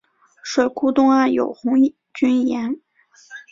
[0.41, 1.73] 水库东岸有红
[2.15, 2.81] 军岩。